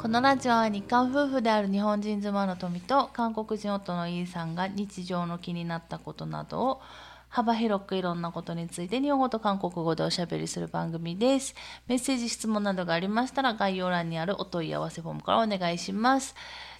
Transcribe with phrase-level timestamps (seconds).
[0.00, 6.80] このラジオは日韓夫婦である日本人妻の富と韓国人夫のイーさんが日常の気になったことなどを
[7.28, 11.54] 幅広くいろんなことについて日本語と韓国語でおしゃべりする番組です。
[11.86, 16.34] メッセージ、質問などがありましたら概要欄にあるお問い合わせフォームからお願いします。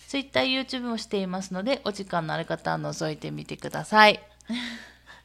[0.08, 4.18] Twitter、YouTube もしていますのでお時間のある方は覗いてみてください。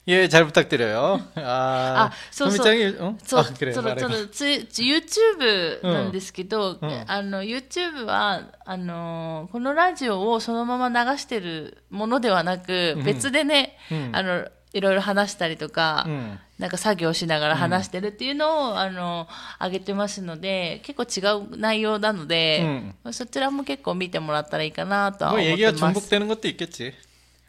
[0.09, 1.21] 예, 잘 부탁드려요.
[1.37, 3.17] 아, 아, 소- 소- 소미짱이, 어?
[3.23, 4.01] そう、 아, 그래, その 말해봐.
[4.01, 4.45] そのつ
[4.83, 19.27] YouTube なんですけど、うんあの YouTube はあのこのラジオをそのまま流してるものではなく、別でね、うんあのいろいろ話したりとか、うんなんか作業しながら話してるっていうのを、あの
[19.59, 26.09] 上げてますので結構違う内容なので、そちらも結構見てもらったらいいかなとは 뭐 思って 얘기가 ます。
[26.11, 26.93] 중복되는 것도 있겠지.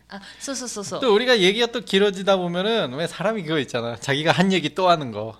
[0.09, 1.01] 아, 소소소소.
[1.01, 3.97] 또 우리가 얘기가 또 길어지다 보면은 왜 사람이 그거 있잖아.
[3.97, 5.37] 자기가 한 얘기 또 하는 거.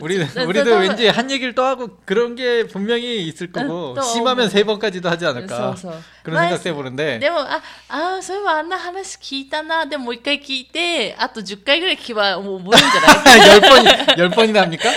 [0.00, 5.10] 우리는 우리도 왠지 한 얘기를 또 하고 그런 게 분명히 있을 거고 심하면 세 번까지도
[5.10, 5.76] 하지 않을까.
[5.76, 5.94] 소소.
[6.27, 9.85] 그런 생각도 해보는데 でも、あ、あーそういえばあんな話聞いたな。
[9.85, 14.89] でももう一回聞いて、あと10回ぐらい聞けばもう覚えるんじゃない 열 번이 열 번이나 합니까?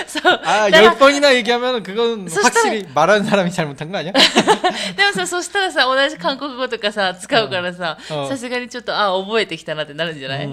[0.45, 4.13] 아, 내가- 열 번이나 얘기하면 그건 소스타- 확실히 말하는 사람이 잘못한 거 아니야?
[4.13, 10.47] でもさ、そしたらさ、同じ韓国語とかさ、使うからさ、うんさすがにちょっと、あ、覚えてきたなってなるんじゃない、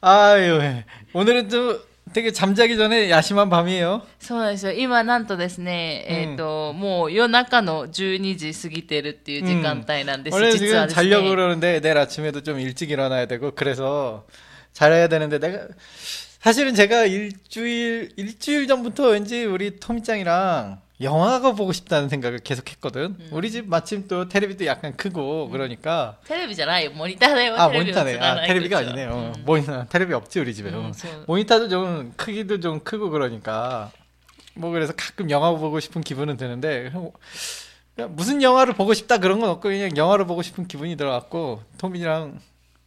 [0.00, 0.84] 아유, 예.
[1.12, 1.78] 오늘은 좀
[2.12, 4.02] 되게 잠자기 전에 야심한 밤이에요.
[4.18, 4.72] そうなんですよ。
[4.72, 10.34] 今、なんとですね、えっ、と、もう夜中の12時過ぎてるっていう時間帯なんです。
[10.34, 11.30] 원래 実は 지금 です 자려고 ね。
[11.30, 14.24] 그러는데 내일 아침에도 좀 일찍 일어나야 되고 그래서
[14.72, 15.68] 잘해야 되는데 내가
[16.40, 23.16] 사실은 제가 일주일 일주일 전부터 왠지 우리 토미짱이랑 영화가 보고 싶다는 생각을 계속 했거든.
[23.30, 26.90] 우리 집 마침 또 테레비도 약간 크고 그러니까 テレビじゃないよ。
[26.92, 27.54] モニターだよ。
[27.56, 28.16] 아 テレビ映 모니터네.
[28.18, 29.04] ら 아 ない 테레비가 でしょ 아니네.
[29.06, 30.70] 어, 모니터 테레비 없지 우리 집에.
[30.70, 30.92] 음, 어.
[30.92, 33.90] 저- 모니터도 좀 크기도 좀 크고 그러니까
[34.54, 39.50] 뭐 그래서 가끔 영화 보고 싶은 기분은 드는데 그냥 무슨 영화를 보고 싶다 그런 건
[39.50, 42.40] 없고 그냥 영화를 보고 싶은 기분이 들어갖고 토미랑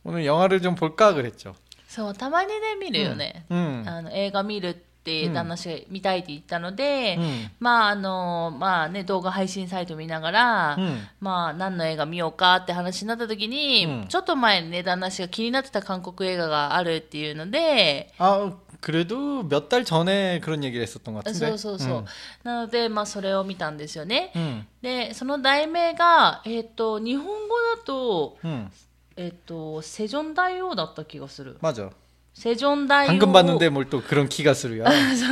[0.03, 1.55] 오늘 영화를 좀 볼까 그랬죠.
[1.87, 3.43] そう、たまにね、見るよね。
[3.51, 3.83] 음.
[3.85, 7.49] あの映画見る ってうん旦那氏が見たいって言ったので、 음.
[7.59, 10.99] まああのまあね動画配信サイト見ながら、 음.
[11.19, 21.53] まあ何の映画見ようかって話になった時に、うんちょっと前にね旦那氏が気になってた韓国映画があるっていうので 아 그래도 몇 달 전에 그런 얘기를 했었던 것 そ 같은데.
[21.53, 22.05] うそうそう、
[22.43, 24.65] なのでまあそれを見たんですよね、 음.
[24.83, 27.31] でその題名がえっ、と日本語
[27.77, 28.69] だと 음.
[29.15, 31.89] えっ、とセジョン大王だった気がする 맞아.
[32.35, 34.85] セジョン大王 방금 봤는데 뭘 또 그런 키가 수루야.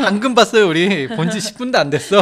[0.04, 2.22] 방금 봤어요 우리 본 지 10분도 안 됐어.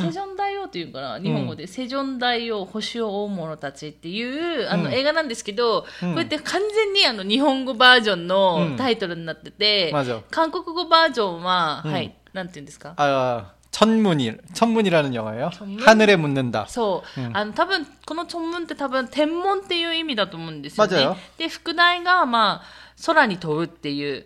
[0.00, 4.22] セジョン大王っていうかな日本語で、セジョン大王星を追う者たちってい
[4.62, 10.20] うあの、うん映画なんですけど、うんこうやって完全にあの日本語バージョンうのんタイトルになってて、 맞아.
[10.30, 15.50] 韓国語バージョンは、うんはいなんて言うんですか 아 천문이 천문이라는 영화예요.
[15.52, 15.82] 천문?
[15.84, 16.66] 하늘에 묻는다.
[16.68, 20.96] そう、うんあの多分このチョンムンって多分天文っていう意味だと思うんですよね。
[20.96, 24.25] 맞아요 で副題がまあ 空に飛ぶっていう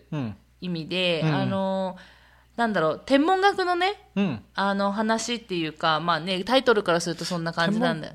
[0.60, 1.96] 意味で、うん、あの
[2.56, 8.14] なんだろう天文学のね、うん、あの話っていうかまあねタイトルからするとそんな感じなんだよ。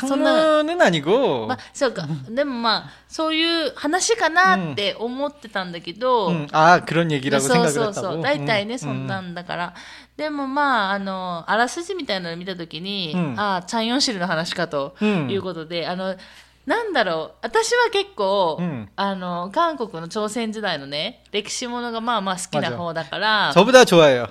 [0.00, 2.08] そんな何語、まあ、そうか。
[2.30, 6.34] でもまあそういう話かなって思ってたんだけど、うん。
[6.34, 8.22] うん、ああ黒にぎらそうそうそう。
[8.22, 9.74] 大体ね、うん、そんなんだから、
[10.16, 16.16] でもまああのあらすじみたいなの見た時に、ああチャンヨンシルの話かということで、あの
[16.65, 24.27] なんだろう、私は結構、うんあの、韓国の朝鮮時代のね、歴史ものがまあまあ好きな方だから、 저보다 좋아해요.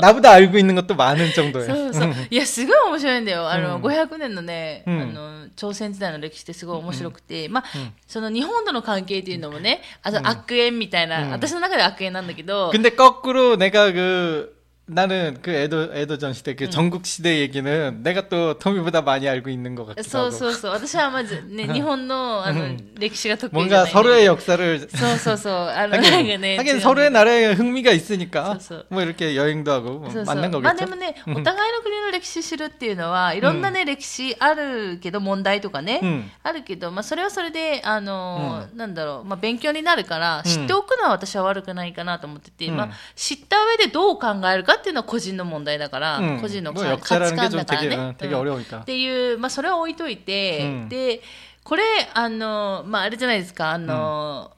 [0.00, 1.66] 나보다 알고 있는 것도 많은 정도예요.
[1.66, 2.14] そうそう。
[2.30, 3.50] いや、すごい面白いんだよ。
[3.50, 7.64] あの、うん500年のね、うんあの、朝鮮時代の歴史ってすごい面白くて、まあ、
[8.06, 14.54] その日本との関係っていうのもね、あと悪縁みたいな、うん私の中では悪縁なんだけど、 근데 거꾸로 내가 그
[14.90, 19.74] 나는 그 에도 에도전 시대 그 전국 시대 얘기는 내가 또 토미보다 많이 알고 있는
[19.74, 20.72] 것 같기도 そう 하고 そうそう。
[20.72, 24.00] 私はまずね、日本の、あの、歴史が得意じゃ 뭔가 ないんだけど。
[24.00, 25.52] 서로의 역사를 そうそうそう。
[25.68, 26.56] あの、なんか 하긴, ね。
[26.56, 28.86] 하긴 違う 서로의 나라에 흥미가 있으니까 네, そうそう。
[28.88, 30.76] 뭐 이렇게 여행도 하고 뭐 そうそう 만난 まあ 거겠죠.
[30.78, 47.96] でもね、お互いの国の歴史知るっていうのは、いろんなね、歴史あるけど、問題とかね、うんあるけど、まあそれはそれで、あのーなんだろう、まあ勉強になるから、うん知っておくのは私は悪くないかなと思ってて、うんまあ知った上でどう考えるか っていうのは個人の問題だから、 음, 個人の 뭐 か価値 역사라는 게 観 좀 だから 되게 ね。
[47.96, 48.80] 어, 되게 うん 어려우니까.
[48.80, 51.20] っていう、まあそれは置いといて、うんで、
[51.64, 51.82] これ、
[52.14, 54.52] あの、まああれじゃないですか、あの、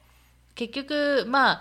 [0.55, 1.61] 結局、まあ、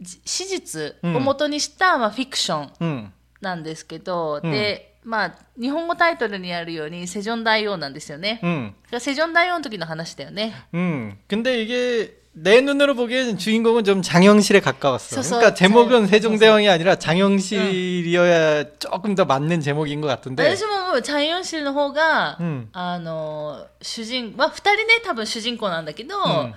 [0.00, 3.12] じ史実を元にした、まあフィクション 음.
[3.40, 8.38] なんですけど、うんで、まあ、日本語タイトルにあるように、セジョン大王なんですよね。
[8.42, 8.74] 음.
[8.98, 10.52] セジョン大王の時の話だよね。
[10.74, 11.16] 음.
[11.26, 15.20] 근데 이게 내 눈으로 보기에는 주인공은 좀 장영실에 가까웠어.
[15.20, 20.42] 서서- 그러니까 제목은 서- 세종대왕이 아니라 장영실이어야 조금 더 맞는 제목인 것 같은데.
[20.44, 26.54] 私ももうチャンヨンシルの方が、うんあの主人まあ二人ね多分主人公なんだけど、 음.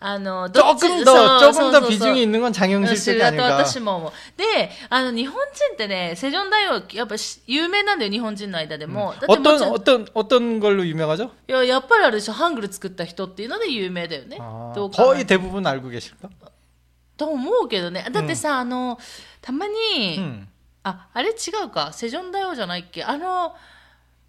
[0.00, 3.18] あのどっち 조금 そ 더 う 조금 そう 더 そうそう 비중이 있는 건 장영실 知る 쪽이
[3.18, 3.64] だと 아닐까.
[3.64, 4.12] 私も思う。
[4.36, 9.14] で、あの、日本人ってね、セジョン大王、やっぱし有名なんだよ、日本人の間でも。
[9.18, 11.30] だってもち 어떤 ろん 어떤 어떤 걸로 유명하죠?
[11.48, 14.36] いや、やっぱりあるでしょ、ハングル作った人っていうので有名だよね。
[14.38, 16.28] 아, どうかな 거의 대부분 알고 계실까?
[17.16, 18.06] と思うけどね。
[18.12, 18.98] だってさ、あの、
[19.40, 20.46] たまに、 음.
[20.82, 21.34] あ、あれ違
[21.64, 23.54] うか、セジョン大王じゃないっけあの、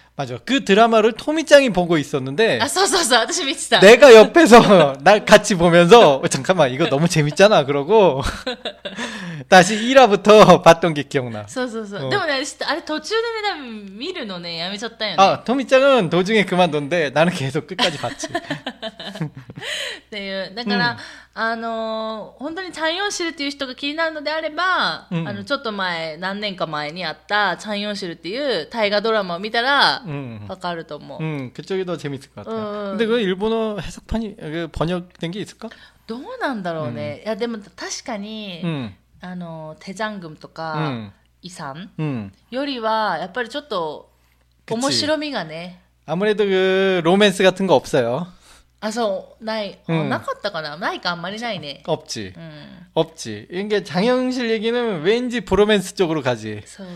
[0.21, 0.37] 맞아.
[0.45, 2.59] 그 드라마를 토미짱이 보고 있었는데.
[2.61, 3.21] 아, 써써써.
[3.21, 3.79] 아저씨 미치다.
[3.79, 7.65] 내가 옆에서 날 같이 보면서 어, 잠깐만 이거 너무 재밌잖아.
[7.65, 8.21] 그러고
[9.49, 11.47] 다시 1화부터 봤던 게 기억나.
[11.47, 11.97] 써써써.
[11.97, 12.01] 어.
[12.01, 12.17] 근데
[12.65, 14.61] 아래 도중에 미루노네.
[14.61, 15.15] 야매쳤다요.
[15.17, 18.27] 아, 토미짱은 도중에 그만뒀는데 나는 계속 끝까지 봤지.
[20.11, 20.51] 네.
[20.53, 20.97] 그러니까
[21.34, 30.46] あのー本当にチャン・ヨンシルっていう人が気になるのであれば、うんあのちょっと前何年か前にあったチャン・ヨンシルっていう大河ドラマを見たら 음.
[30.48, 32.92] わかると思う、 음, 그쪽이 더 재밌을 것 같아요.
[32.92, 32.96] 음.
[32.96, 35.68] 근데 그 일본어 해석판이 그 번역된 게 있을까?
[36.06, 38.94] どうなんだろうね、いやでも確かに、 음.
[39.20, 41.12] あのテジャングムとか、 음.
[41.42, 42.32] イサン 음.
[42.50, 44.10] よりはやっぱりちょっと
[44.66, 48.26] 그치 面白みがね 아무래도 그 로맨스 같은 거 없어요.
[48.80, 52.34] あそうない、あうんなかったかなないかあんまりないね 없지.
[52.36, 53.48] うん 없지.
[53.50, 56.62] 이게 장영실 얘기는 왠지 브로맨스 쪽으로 가지.
[56.66, 56.86] そう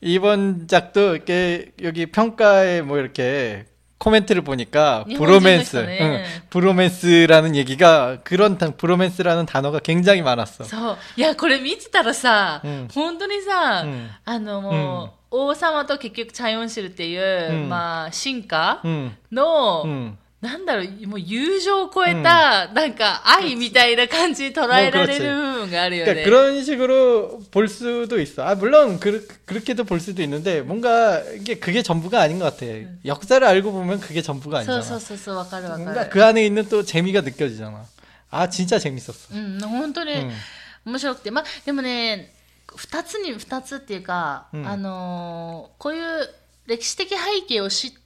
[0.00, 3.66] 이번 작도 이렇게 여기 평가에 뭐 이렇게
[3.98, 5.98] 코멘트를 보니까 일본인 브로맨스, 했어, 네.
[6.02, 10.64] 응, 브로맨스라는 얘기가 그런 단- 브로맨스라는 단어가 굉장히 많았어.
[10.64, 20.18] そういやこれ見てたらさ、うん本当にさ、うんあのもう、王様と結局チャヨンシルっていう、うんまあ進化 응, の、 응.
[20.46, 26.24] なんだろうもう友情を超えた、なんか愛みたいな感じに捉えられる部分があるよね。
[26.24, 28.42] 그러니까 그런 식으로 볼 수도 있어.
[28.42, 32.66] 아 물론 그, 그렇게도 볼 수도 있는데 뭔가 이게 그게 전부가 아닌 것 같아.
[33.04, 34.82] 역사를 알고 보면 그게 전부가 そう 아니잖아.
[34.82, 36.10] そうそうそうわかるわか 뭔가 る。
[36.10, 37.84] 그 안에 있는 또 재미가 느껴지잖아.
[38.30, 39.28] 아 진짜 재밌었어.
[39.32, 40.32] うん本当にうん
[40.86, 42.32] 面白くて、まあでもね
[42.74, 46.28] 二つに二つっていうか、うんあのーこういう
[46.66, 47.16] 歴史的背
[47.46, 47.90] 景を知っ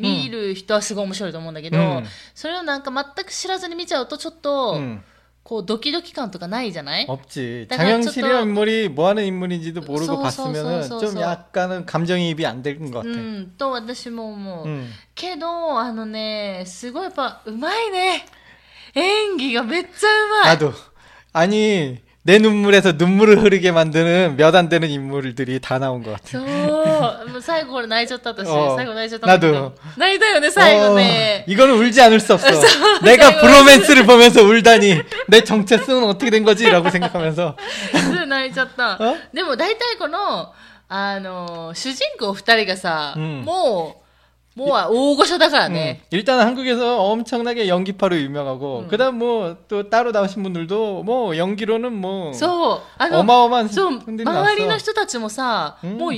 [0.00, 5.00] 見る人はすごい面白いと思うんだけど、うんそれをなんか全く知らずに見ちゃうとちょっと、 응.
[5.44, 7.66] こうドキドキ感とかないじゃない 없지.
[7.68, 11.20] 내가 장영실이라는 좀 인물이 뭐 하는 인물인지도 모르고 소, 소, 봤으면은 소, 소, 좀 소.
[11.20, 13.20] 약간은 감정이입이 안 되는 것 う 같아.
[13.20, 14.88] んと私も思う、 응.
[15.14, 18.24] けどあのねすごいやっぱうまいね
[18.94, 20.72] 演技がめっちゃうまい 나도.
[21.34, 26.26] 아니, 내 눈물에서 눈물을 흐르게 만드는 몇 안 되는 인물들이 다 나온 것 같아.
[26.26, 27.28] そう。
[27.28, 28.48] もう最後これ泣いちゃった私。
[28.48, 29.74] お最後泣いちゃったんだけどなど。
[29.98, 31.52] 泣いたよね、最後ね 어, 。
[31.52, 32.48] 이거는 울지 않을 수 없어.
[32.50, 37.56] 저- 내가 저- 브로맨스를 보면서 울다니 내 정체성은 어떻게 된 거지라고 생각하면서
[37.94, 38.98] すぐ泣いちゃったあ。
[39.34, 40.50] でも大体この、
[40.88, 44.04] あの、主人公二人がさ、うんもう、
[44.58, 46.00] もうは大御所だから 음, ね。
[46.10, 48.88] 일단 한국에서 엄청나게 연기파로 유명하고 음.
[48.88, 52.80] 그다음 뭐 또 따로 나오신 분들도 뭐 연기로는 뭐 そう。
[52.98, 54.78] あの、 어마어마한 そう、 분들이 周りの 나왔어.
[54.78, 56.14] 人たちもさ、うんもう、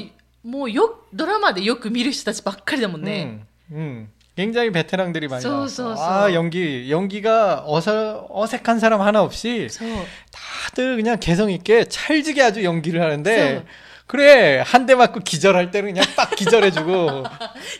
[0.47, 3.41] もうよ、ドラマでよく見る人たちばっかりだもんね。
[3.73, 4.09] 음, 음.
[4.37, 5.95] 굉장히 베테랑들이 많이 쏘, 나왔어.
[5.95, 6.03] 쏘, 쏘.
[6.05, 9.89] 아 연기 연기가 어서, 어색한 사람 하나 없이 そう。
[10.31, 13.63] 다들 그냥 개성 있게 찰지게 아주 연기를 하는데 쏘.
[14.11, 17.25] 그래 한 대 맞고 기절할 때는 그냥 빡 기절해주고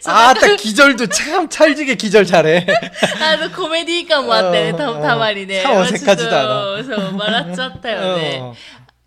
[0.01, 0.11] 쏘.
[0.11, 2.67] 아딱 기절도 참 찰지게 기절 잘해.
[3.23, 5.63] あの、コメディ感もあってね、たうんたまにね。
[5.63, 8.41] さおせっかちだなそう、そう笑っちゃったよね。
[8.43, 8.55] 어.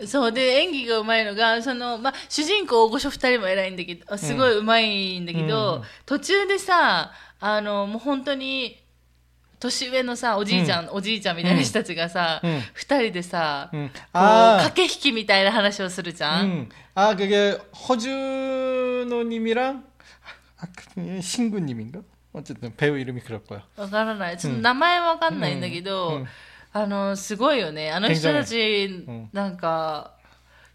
[0.07, 8.77] そうで演技がうまいのがその、まあ、主人公大御所2人も偉いんだけどすごいうまいんだけど、うん途中でさあのもう本当に
[9.63, 12.61] 年上のさおじいちゃん、おじいちゃんみたいな人たちがさ、うん2
[13.03, 13.89] 人でさ、 음.
[13.89, 16.69] こう 아 駆け引きみたいな話をするじゃん、 음.
[16.95, 17.57] 아 그게
[18.69, 19.83] 허준호님이랑
[20.61, 22.01] 아, 그 신구님인가?
[22.33, 23.63] 어쨌든 배우 이름이 그럴 거야.
[23.77, 26.27] わからないちょっうんと名前わかんないんだけど、うん
[26.71, 30.11] あのすごいよねあの人たち、んなんか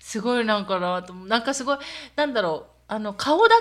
[0.01, 1.79] すごいなんかなと思うなんかすごい
[2.17, 3.55] なんだろうあの顔だ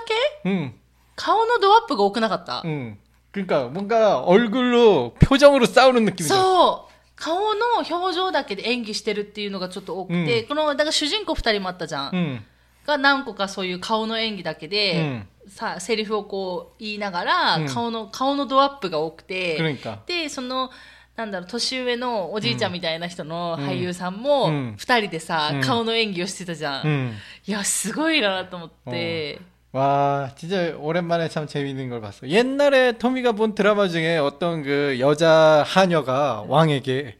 [0.43, 0.71] け 음,
[1.15, 2.97] 顔のドアップが多くなかった、 음.
[3.31, 6.33] 그러니까 뭔가 얼굴로 표정으로 싸우는 느낌이죠.
[6.35, 12.39] そう顔の表情だけで演技してるっていうのがちょっと多くて、このだから主人公2人もあったじゃん、 음,
[12.85, 19.99] が何個かそういう顔の演技だけで、さセリフをこう言いながら、うん顔の顔のドアップが多くて、 그러니까.
[20.05, 20.69] でその
[21.15, 27.13] なんだろう年上のおじいちゃんみたいな人のうん俳優さんもうん2人でさ、うん顔の演技をしてたじゃん、 음.
[27.47, 29.39] いやすごいなと思って、
[29.77, 32.27] 와, 진짜 오랜만에 참 재밌는 걸 봤어.
[32.27, 37.17] 옛날에 토미가 본 드라마 중에 어떤 그 여자 하녀가 왕에게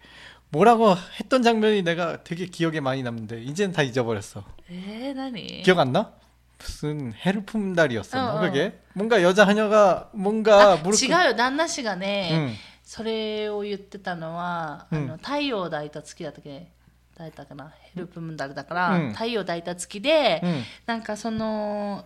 [0.50, 4.44] 뭐라고 했던 장면이 내가 되게 기억에 많이 남는데 이제는 다 잊어버렸어.
[4.70, 6.12] えー、何 기억 안 나?
[6.60, 8.42] 무슨 해를 품 달이었었나 어, 어.
[8.42, 8.80] 그게?
[8.94, 12.54] 뭔가 여자 하녀가 뭔가 あ 무릎 違うよ旦那氏がね、 응.
[12.84, 16.68] それを言ってたのは、うんあの太陽を抱いた月だったっけ
[17.16, 20.64] 抱いたかなヘルプムンダルだから、うん太陽を抱いた月で、 응.
[20.86, 22.06] なんかその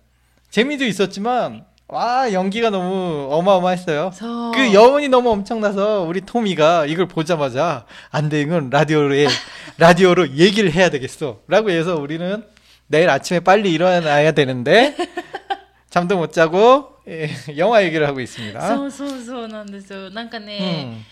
[0.50, 4.10] 재미도 있었지만, 와, 연기가 너무 어마어마했어요.
[4.12, 9.28] そう 그 여운이 너무 엄청나서 우리 토미가 이걸 보자마자, 안 돼, 이건 라디오에,
[9.78, 11.40] 라디오로 얘기를 해야 되겠어.
[11.46, 12.44] 라고 해서 우리는
[12.88, 14.96] 내일 아침에 빨리 일어나야 되는데,
[15.90, 18.60] 잠도 못 자고, 예, 영화 얘기를 하고 있습니다.
[18.60, 20.58] そうそうそうなんですよなんかね、
[20.90, 21.04] 음.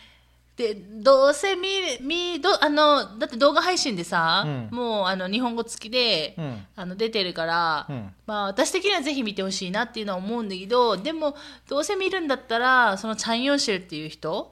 [0.60, 1.70] でどうせみ
[2.02, 11.38] みどあのだって動画配信でさ、うん、もうあの日本語付きで、うん、あの出てるから、うん、まあ、私的にはぜひ見てほしいなっていうのは思うんだけどでも
[11.70, 14.52] どうせ見るんだったらそのチャン・ヨンシルっていう人、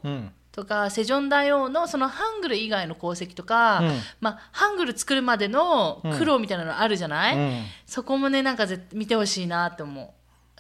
[0.54, 3.82] とかセジョン大王のそのハングル以外の功績とか、
[4.22, 7.38] まあ、ハングル作るまでの苦労みたいなのあるじゃない、
[7.86, 10.17] そこもねなんか見てほしいなと思う。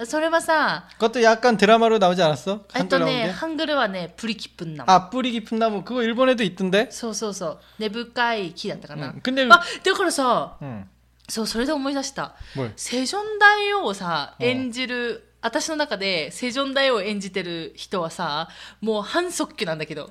[0.07, 2.65] それはさ 그것도 약간 드라마로 나오지 않았어?
[2.75, 3.33] えっと 한글 ね 나온 게?
[3.33, 6.89] ハングルはねプリキップンナム 아 뿌리 깊은 나무 그거 일본에도 있던데?
[6.91, 9.21] そうそうそう根深い木だったかな、 음.
[9.23, 10.85] 근데 あだからさ 음.
[11.29, 12.73] そうそれで思い出した 뭘?
[12.77, 18.49] セジョン大王をさうん演じる、私の中でセジョン大王を演じてる人はさ
[18.81, 20.11] もう反則球なんだけど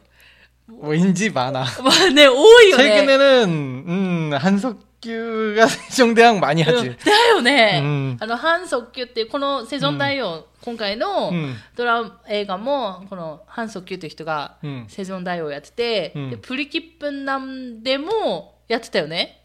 [0.70, 1.66] 왠지 많아.
[1.84, 6.96] まあね多いよね 최근에는 음, 한석 규가 세종대왕 많이 うん 하지.
[7.04, 19.44] だよね、うんあの反則球っていうこのセジョン大王、今回のうんドラマ映画もこの反則球という人がうんセジョン大王をやってて、うんでプリキップンなんでもやってたよね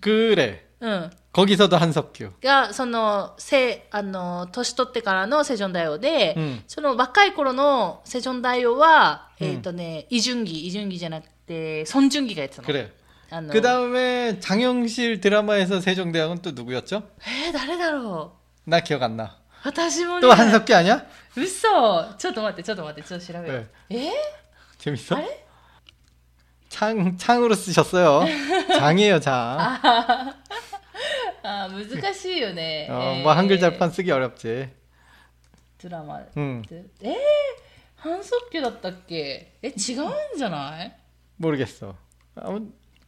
[0.00, 0.58] 그래.
[0.80, 2.32] うん 거기서도 한석규.
[2.42, 12.68] がそのせあの年取ってからのセジョン大王で、うんその若い頃のセジョン大王は、うんえっ、とねイ・ジュンギイ・ジュンギじゃなくてソン・ジュンギがやってたの
[13.33, 17.09] 아, 그 다음에 장영실 드라마에서 세종대왕은 또 누구였죠?
[17.27, 18.37] 에, 나래다로.
[18.65, 19.23] 나 기억 안 나.
[19.63, 21.03] 아, 私もね。또 한석기 아니야?
[21.35, 22.15] 웃어.
[22.17, 23.69] ちょっと待って,ちょっと待って,ちょっと調べよう.
[23.95, 24.13] 에?
[24.77, 25.15] 재밌어?
[25.15, 25.43] 아래?
[26.69, 28.23] 창, 창으로 쓰셨어요.
[28.77, 29.33] 장이에요, 장.
[29.59, 30.33] 아,
[31.43, 32.87] 아, 難しいよね.
[32.87, 32.89] 네.
[32.89, 33.23] 어, 예.
[33.23, 34.69] 뭐 한글 잘판 쓰기 어렵지.
[35.79, 36.19] 드라마.
[36.37, 36.61] 음.
[36.71, 36.89] 응.
[37.03, 37.17] 에?
[37.95, 39.53] 한석규だったっけ?
[39.63, 40.95] 에, 違うんじゃない?
[41.37, 41.95] 모르겠어.
[42.35, 42.71] 아무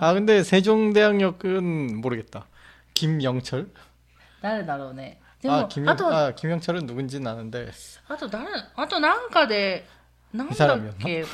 [0.00, 2.46] 아, 근데 세종대왕역은 모르겠다.
[2.94, 3.68] 김영철?
[4.42, 5.20] 誰だろうね。
[5.40, 7.70] でも、 아, あ 김영, と、 아, 김영철은 누군지는 아는데
[8.08, 9.86] あと誰あとなんかで、
[10.32, 11.04] なんだっ 사람이었나?
[11.04, 11.24] けい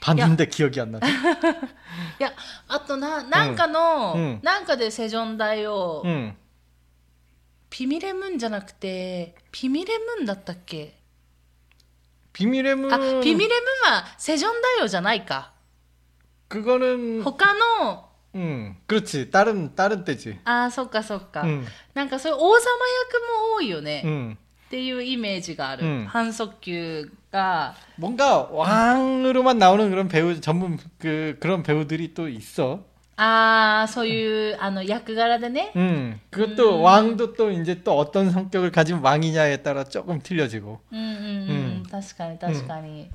[0.00, 1.06] 봤는데 기억이 안 나네.
[2.18, 2.32] や、
[2.68, 6.36] あとな、なんかの、うんなんかでセジョン大を、 응.
[7.70, 10.94] ピミレムンじゃなくて、ピミレムンだったっけ
[12.32, 15.52] 비밀의 문 あ、ピミレムンはセジョン大王じゃないか。
[16.51, 18.03] 그거는 호카노
[18.35, 19.31] 음, 그렇지.
[19.31, 20.39] 다른 다른 때지.
[20.45, 21.43] 아, そっかそっか.
[21.43, 21.65] 음.
[21.93, 24.03] なんかそういう王様役も多いよね.
[24.05, 24.37] 음.
[24.67, 25.85] っていうイメージがある.
[25.85, 26.05] 음.
[26.07, 32.83] 한석규가 뭔가 왕으로만 나오는 그런 배우 전문 그 그런 배우들이 또 있어.
[33.17, 35.73] 아, 소유, 아노, 약그가라데네?
[35.75, 36.81] 음, 그것도 음.
[36.81, 40.79] 왕도 또 이제 또 어떤 성격을 가진 왕이냐에 따라 조금 틀려지고.
[40.93, 41.83] 음, 음, 음.
[41.91, 43.03] 確かに,確かに.
[43.03, 43.09] 음.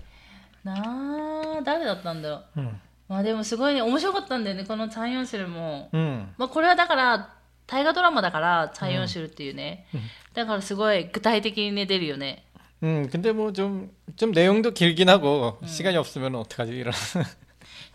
[0.63, 2.61] 나, 誰だったんだろう.
[2.61, 2.81] 음.
[3.08, 5.90] まあでもすごいね、面白かったんだよね、このチャンヨンシルも。
[5.94, 6.34] 응.
[6.38, 7.34] まあこれはだから、
[7.68, 9.88] 大河ドラマだから、チャンヨンシルっていうね。
[10.34, 12.44] だからすごい具体的にね、出るよね。
[12.84, 16.94] 음, 근데 뭐 좀, 좀 내용도 길긴 하고, 시간이 없으면 어떡하지, 이런.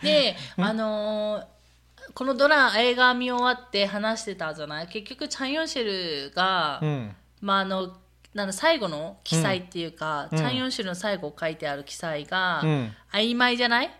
[0.02, 1.56] で、あのー
[2.14, 7.96] このドラ映画見終わって話してたじゃない結局チャンヨンシルが、 음, まああの
[8.32, 12.92] なんだ最後の記載っていうか、うんチャンヨンシルの最後書いてある記載が、 음.
[13.12, 13.90] 曖昧じゃない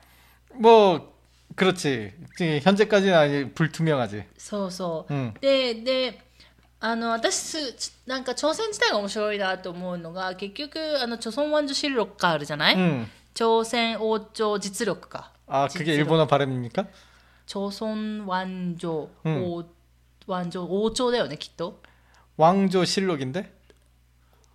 [0.54, 1.12] 뭐,
[1.54, 2.12] 그렇지.
[2.37, 4.25] 지금 현재까지는 아직 불투명하지.
[4.38, 6.21] そうそう、 음, でで
[6.80, 13.06] あの私すなんか朝鮮自体が面白いなと思うのが結局あの朝鮮王女실록があるじゃない、 음.
[13.35, 16.86] 朝鮮王朝実力か 아, 그게 일본어 발음입니까?
[17.47, 19.65] 朝鮮王女うん王
[20.26, 21.80] 王女王朝だよねきっと
[22.36, 23.50] 왕조 실록인데?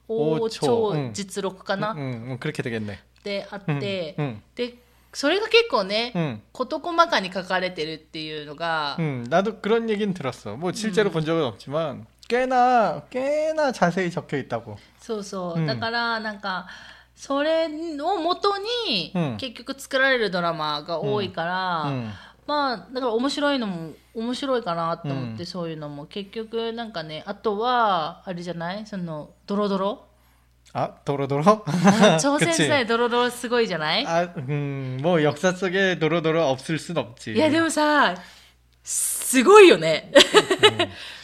[0.08, 3.00] 王王朝朝うん実録かな、 음, 음, 그렇게 되겠네.
[3.24, 4.76] であっ 음, て、 음, で
[5.16, 9.26] それが結構ね、 음, 事細かに書かれてるっていうのが、 음.
[9.30, 10.56] 나도 그런 얘기는 들었어.
[10.56, 14.78] 뭐 실제로 본 적은 없지만, 꽤나, 꽤나 자세히 적혀 있다고.
[15.00, 16.68] そうそう、うんだからなんか
[17.14, 17.70] それを
[18.22, 22.10] 元に、うん結局作られるドラマが多いから、 음,
[22.48, 30.05] まあだから面白いのも面白いかなと思って、うんそういうのも結局なんかねあとはあれじゃないそのドロドロ
[30.74, 31.44] 아, 도로도로?
[32.20, 32.64] 朝鮮 그치.
[32.64, 37.34] 時代ドロドロすごいじゃない、 아, 음, 뭐 역사 속에 도로도로 없을 순 없지.
[37.36, 38.16] いやでもさ
[38.84, 40.12] すごいよね。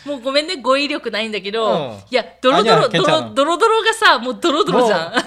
[0.05, 5.12] もうごめんね、語彙力ないんだけど、うんいや、ドロドロ、あいやドロ、ドロドロがさ、もうドロドロじゃん。
[5.12, 5.21] 뭐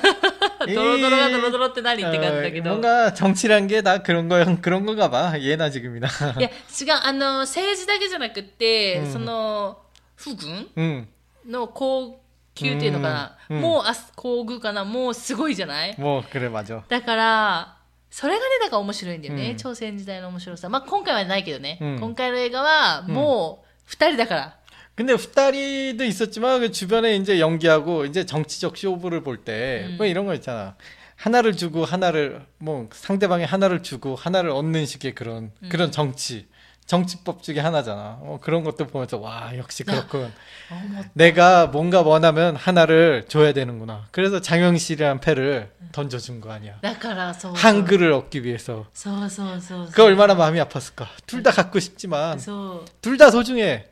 [0.75, 2.71] ドロドロがドロドロって何って感じだけ 어, ど。
[2.71, 5.39] 뭔가 정치란 게 다 그런 거 그런 건가 봐.
[5.39, 6.09] 예나 지금이나.
[6.39, 9.79] いや、違う、あの、政治だけじゃなくって、うんその、
[10.17, 11.09] 不軍 응.
[11.47, 12.21] の高
[12.55, 16.83] 級っていうのかな、うんもう、あ皇宮かなもうすごいじゃない 뭐 그래 맞아.
[16.89, 17.77] だから、
[18.11, 19.51] それがね、だから面白いんだよね。
[19.51, 20.69] うん朝鮮時代の面白さ。
[20.69, 21.79] まあ、今回はないけどね。
[21.81, 24.57] うん今回の映画は、もう、二人だから。
[24.97, 29.97] 근데 후다리도 있었지만 그 주변에 이제 연기하고 이제 정치적 쇼부를 볼 때 음.
[29.97, 30.77] 뭐 이런 거 있잖아.
[31.17, 35.69] 하나를 주고 하나를 뭐 상대방에 하나를 주고 하나를 얻는 식의 그런 음.
[35.71, 36.49] 그런 정치
[36.86, 38.20] 정치법 중에 하나잖아.
[38.22, 40.32] 어, 그런 것도 보면서 와 역시 그렇군.
[40.70, 44.08] 어, 내가 뭔가 원하면 하나를 줘야 되는구나.
[44.12, 46.76] 그래서 장영실이란 패를 던져준 거 아니야.
[47.56, 48.86] 한글을 얻기 위해서.
[49.94, 51.08] 그 얼마나 마음이 아팠을까.
[51.26, 52.38] 둘 다 갖고 싶지만
[53.02, 53.88] 둘 다 소중해.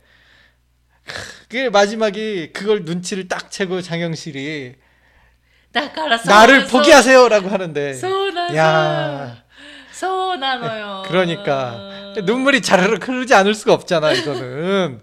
[1.48, 4.76] 그 마지막이 그걸 눈치를 딱 채고 장영실이
[6.28, 7.94] 나를 포기하세요라고 하는데.
[8.56, 9.36] 야.
[11.08, 11.90] 그러니까.
[12.22, 15.00] 눈물이 자르르 흐르지 않을 수가 없잖아 이거는.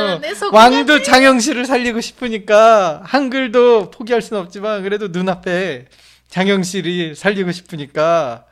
[0.00, 0.14] 어,
[0.52, 5.86] 왕도 장영실을 살리고 싶으니까 한글도 포기할 수는 없지만 그래도 눈앞에
[6.28, 8.44] 장영실이 살리고 싶으니까.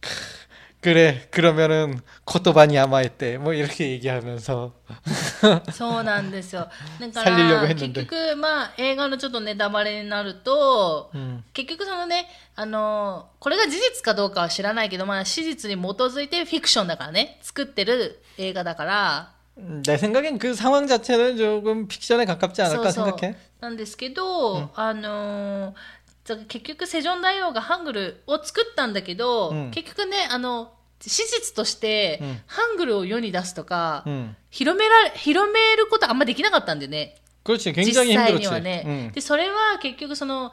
[0.00, 0.39] 크.
[0.81, 4.73] 그래 그러면은 코토바니 아마했대 뭐 이렇게 얘기하면서
[5.73, 6.69] そうなんですよ。
[6.99, 11.43] だか 살리려고 ら、 했는데 結局、まあ、映画のちょっとネタバレになると、 음.
[11.53, 25.98] 結局そのね、あの、これが事実かどうかは知らないけど、まあ、史実に基づいてフィクションだからね、作ってる映画だから、 음, 내 생각엔 그 상황 자체는 조금 픽션에 가깝지 않을까 そうそう 생각해 なんですけど、あのーじゃ
[26.36, 37.16] 結局セジョン大王がハングルを作ったんだけど、うん、結局ねあの史実として、ハングルを世に出すとか、うん、広めら広めることあんまできなかったんだよね。
[37.46, 40.52] 実際にはね、でそれは結局その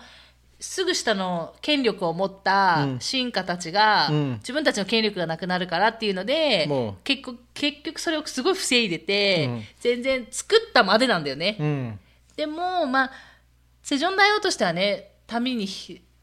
[0.59, 4.09] すぐ下の権力を持った臣下たちが、
[4.39, 6.67] 自分たちの権力がなくなるからっていうので、
[7.03, 9.49] 結構結局それをすごい防いでて、
[9.81, 11.99] 全然作ったまでなんだよね。
[12.35, 13.11] でもまあ
[13.83, 15.67] セジョン大王としてはねために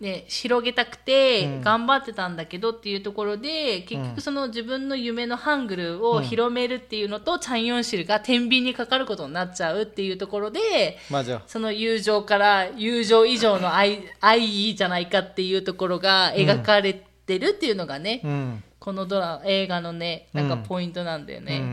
[0.00, 10.98] ね、広げたくて頑張ってたんだけどっていうところで、うん、結局その自分の夢のハングルを広めるっていうのと、うん、チャンヨンシルが天秤にかかることになっちゃうっていうところで、
[11.46, 21.58] その友情から友情以上の愛愛じゃないかっていうところが描かれてるっていうのがね、うん、このドラ映画のねなんかポイントなんだよね。
[21.58, 21.66] うん、う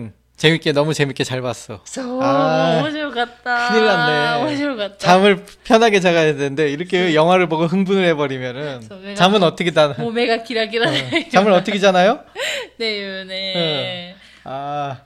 [0.00, 1.82] ん、 재밌게 너무 재밌게 잘 봤어.
[2.22, 3.68] 아, 너무 좋았다.
[3.70, 4.44] 큰일 났네.
[4.44, 4.96] 너무 좋았다.
[4.98, 8.80] 잠을 편하게 자가야 되는데 이렇게 영화를 보고 흥분을 해버리면은
[9.16, 9.94] 잠은 어떻게 자나?
[9.98, 10.88] 몸매가 기라기라.
[10.88, 10.94] 어,
[11.30, 12.20] 잠을 어떻게 자나요?
[12.78, 14.14] 네, 네.
[14.44, 14.50] 어.
[14.50, 15.00] 아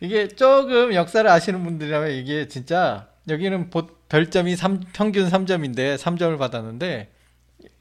[0.00, 7.10] 이게 조금 역사를 아시는 분들이라면 이게 진짜 여기는 보, 별점이 3, 평균 3점인데 3점을 받았는데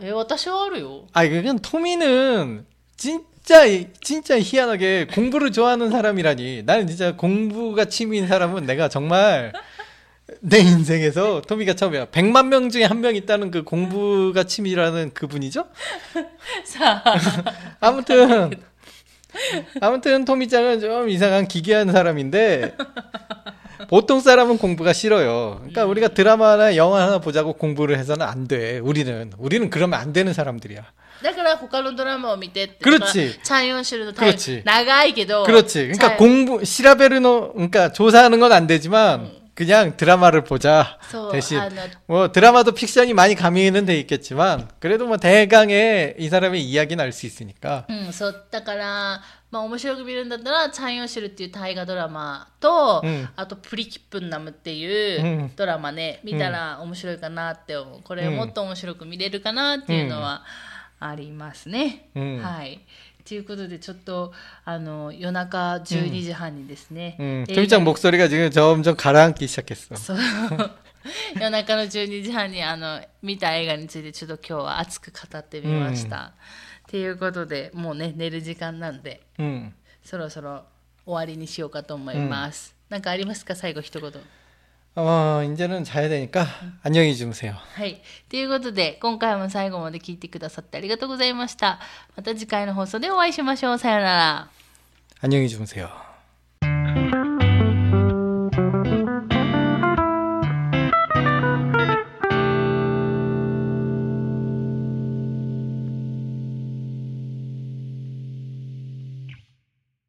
[0.00, 1.06] え、私はあるよ。
[1.12, 3.64] 아, 그냥 토미는 진짜,
[4.00, 6.62] 진짜 희한하게 공부를 좋아하는 사람이라니.
[6.64, 9.52] 나는 진짜 공부가 취미인 사람은 내가 정말
[10.40, 12.06] 내 인생에서 토미가 처음이야.
[12.06, 15.66] 100만 명 중에 한 명 있다는 그 공부가 취미라는 그분이죠?
[16.64, 17.14] さあ、
[17.80, 18.50] 아무튼,
[19.80, 22.76] 아무튼 토미짱은 좀 이상한 기괴한 사람인데,
[23.88, 25.56] 보통 사람은 공부가 싫어요.
[25.60, 28.78] 그러니까 우리가 드라마나 영화 하나 보자고 공부를 해서는 안 돼.
[28.78, 29.32] 우리는.
[29.38, 30.82] 우리는 그러면 안 되는 사람들이야.
[31.22, 32.78] だから他のドラマを見てって。
[32.84, 35.44] 그렇지 だからチャンヨンシルのタイ 그렇지 長いけど。
[35.44, 35.88] 그렇지.
[35.92, 40.98] 그러니까 チャン 공부, 시라베르노, 그러니까 조사하는 건 안 되지만, 그냥 드라마를 보자.
[41.10, 41.58] そう、 대신.
[41.60, 47.12] あの、 뭐 드라마도 픽션이 많이 가미는 돼 있겠지만, 그래도 뭐 대강의 이 사람의 이야기는 알
[47.12, 47.86] 수 있으니까.
[47.88, 49.20] うん、そう、だから、
[49.50, 58.00] まあ面白く見るんだったら、チャンヨンシルっていう大河ドラマと、うんあとプリキップンナムっていううんドラマね、見たら面白いかなって思う。
[58.02, 60.44] これもっと面白く見れるかなっていうのは
[61.00, 62.08] ありますね。
[62.14, 62.80] うんはい。
[63.24, 64.32] ということで、ちょっと、
[64.64, 67.16] あの、夜中12時半にですね。
[67.20, 69.94] 음, 映画 토미짱 목소리가 지금 점점 가라앉기 시작했어.
[69.96, 70.18] そう
[71.34, 76.32] 夜中の12時半にあの見た映画についてちょっと今日は熱く語ってみました。
[76.88, 79.72] と、いうことでもうね寝る時間なんで 음.
[80.04, 80.64] そろそろ
[81.04, 82.74] 終わりにしようかと思います。
[82.88, 84.12] なんかありますか最後一言。
[84.94, 86.46] 어, 이제는 자야 되니까
[86.82, 87.54] 안녕히 주무세요.
[87.74, 88.02] はい。
[88.28, 91.80] ということで今回も最後まで聞いてくださってありがとうございました。
[92.16, 93.78] また次回の放送でお会いしましょう。
[93.78, 94.48] さようなら。
[95.22, 96.05] 안녕히 주무세요.